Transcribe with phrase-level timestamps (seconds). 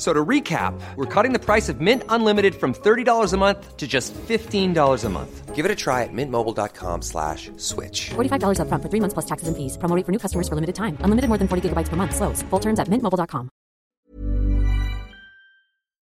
[0.00, 3.86] So to recap, we're cutting the price of Mint Unlimited from $30 a month to
[3.86, 5.54] just $15 a month.
[5.54, 8.08] Give it a try at mintmobile.com slash switch.
[8.16, 9.76] $45 upfront for three months plus taxes and fees.
[9.76, 10.96] Promo rate for new customers for limited time.
[11.00, 12.16] Unlimited more than 40 gigabytes per month.
[12.16, 12.40] Slows.
[12.48, 13.50] Full terms at mintmobile.com.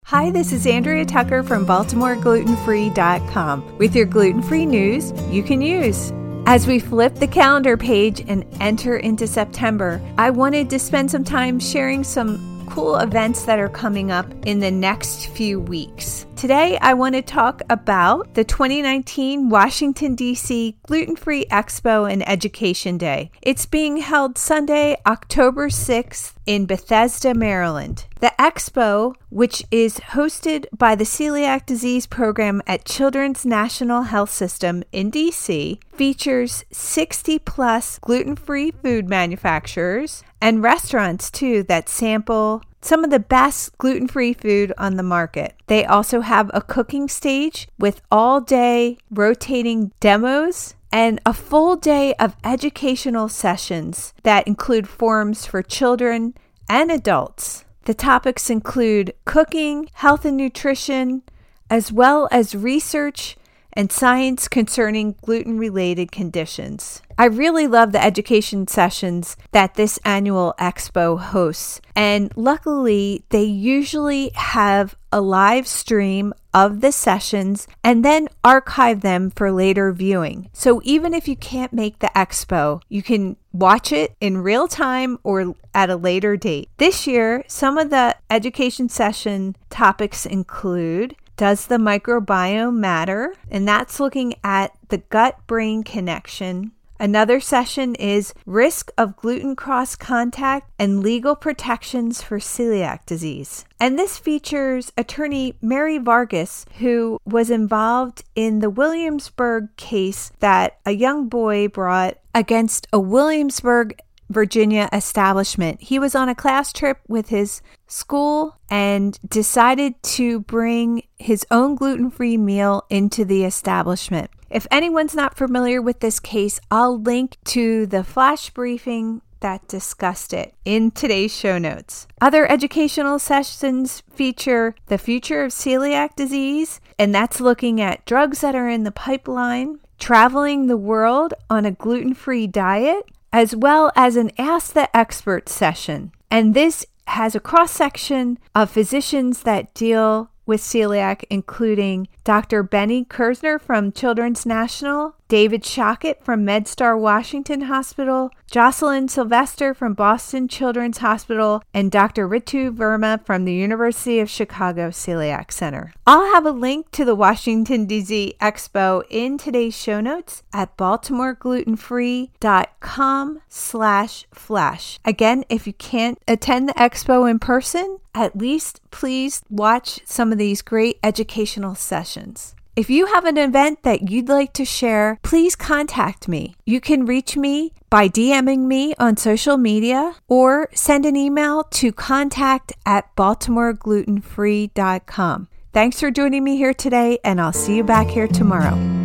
[0.05, 6.11] Hi, this is Andrea Tucker from BaltimoreGlutenFree.com with your gluten-free news you can use.
[6.47, 11.23] As we flip the calendar page and enter into September, I wanted to spend some
[11.23, 16.25] time sharing some cool events that are coming up in the next few weeks.
[16.35, 20.75] Today, I want to talk about the 2019 Washington, D.C.
[20.85, 23.31] Gluten Free Expo and Education Day.
[23.41, 28.07] It's being held Sunday, October 6th in Bethesda, Maryland.
[28.19, 34.83] The expo, which is hosted by the Celiac Disease Program at Children's National Health System
[34.91, 43.03] in DC, features 60 plus gluten free food manufacturers and restaurants too that sample some
[43.03, 45.55] of the best gluten free food on the market.
[45.67, 52.13] They also have a cooking stage with all day rotating demos and a full day
[52.15, 56.35] of educational sessions that include forums for children
[56.69, 57.65] and adults.
[57.85, 61.23] The topics include cooking, health and nutrition,
[61.69, 63.35] as well as research
[63.75, 67.01] and science concerning gluten related conditions.
[67.17, 71.79] I really love the education sessions that this annual expo hosts.
[71.95, 79.29] And luckily, they usually have a live stream of the sessions and then archive them
[79.29, 80.49] for later viewing.
[80.51, 85.17] So even if you can't make the expo, you can watch it in real time
[85.23, 86.69] or at a later date.
[86.77, 93.33] This year, some of the education session topics include does the microbiome matter?
[93.49, 96.71] And that's looking at the gut brain connection.
[96.97, 103.65] Another session is risk of gluten cross contact and legal protections for celiac disease.
[103.81, 110.91] And this features attorney Mary Vargas, who was involved in the Williamsburg case that a
[110.91, 115.81] young boy brought against a Williamsburg Virginia establishment.
[115.81, 121.75] He was on a class trip with his school and decided to bring his own
[121.75, 124.31] gluten free meal into the establishment.
[124.49, 130.33] If anyone's not familiar with this case, I'll link to the flash briefing that discussed
[130.33, 132.07] it in today's show notes.
[132.19, 138.55] Other educational sessions feature the future of celiac disease, and that's looking at drugs that
[138.55, 143.05] are in the pipeline, traveling the world on a gluten free diet,
[143.35, 146.13] as well as an Ask the Expert session.
[146.31, 152.63] And this has a cross section of physicians that deal with celiac, including Dr.
[152.63, 160.47] Benny Kerzner from Children's National, David Shockett from MedStar Washington Hospital, Jocelyn Silvester from Boston
[160.47, 162.29] Children's Hospital, and Dr.
[162.29, 165.91] Ritu Verma from the University of Chicago Celiac Center.
[166.05, 168.35] I'll have a link to the Washington, D.C.
[168.39, 174.99] Expo in today's show notes at baltimoreglutenfree.com slash flash.
[175.03, 180.37] Again, if you can't attend the expo in person, at least please watch some of
[180.37, 182.55] these great educational sessions.
[182.75, 186.55] If you have an event that you'd like to share, please contact me.
[186.65, 191.93] You can reach me by DMing me on social media or send an email to
[191.93, 195.47] contact at baltimoreglutenfree.com.
[195.71, 199.04] Thanks for joining me here today, and I'll see you back here tomorrow.